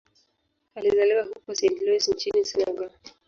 Alizaliwa 0.75 1.23
huko 1.23 1.51
Saint-Louis 1.55 2.07
nchini 2.09 2.45
Senegal. 2.45 2.89